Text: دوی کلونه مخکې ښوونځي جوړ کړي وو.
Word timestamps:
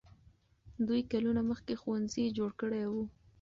دوی 0.87 1.01
کلونه 1.11 1.41
مخکې 1.49 1.73
ښوونځي 1.81 2.25
جوړ 2.37 2.51
کړي 2.61 2.83
وو. 2.91 3.03